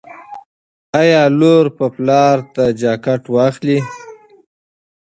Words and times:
ایا 1.01 1.23
لور 1.39 1.65
به 1.75 1.87
پلار 1.95 2.37
ته 2.53 2.63
جاکټ 2.81 3.23
واخلي؟ 3.35 3.77